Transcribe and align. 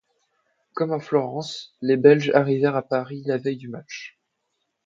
Comme 0.73 0.93
à 0.93 0.99
Florence, 0.99 1.75
les 1.83 1.95
Belges 1.95 2.31
arrivèrent 2.33 2.75
à 2.75 2.81
Paris 2.81 3.21
la 3.27 3.37
veille 3.37 3.57
du 3.57 3.67
match. 3.67 4.17